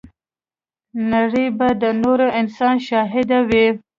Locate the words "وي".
3.49-3.67